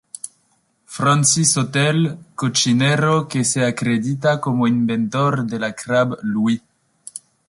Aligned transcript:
Francis 0.93 1.55
Hotel, 1.57 2.17
cocinero 2.33 3.27
que 3.27 3.43
se 3.43 3.63
acredita 3.63 4.41
como 4.41 4.65
inventor 4.65 5.45
de 5.45 5.59
la 5.59 5.73
crab 5.75 6.17
Louie. 6.23 6.63